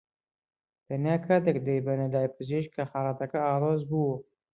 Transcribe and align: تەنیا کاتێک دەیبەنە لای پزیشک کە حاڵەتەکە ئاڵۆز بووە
تەنیا 0.85 1.17
کاتێک 1.25 1.57
دەیبەنە 1.67 2.07
لای 2.13 2.33
پزیشک 2.35 2.71
کە 2.75 2.83
حاڵەتەکە 2.91 3.39
ئاڵۆز 3.47 3.81
بووە 3.89 4.15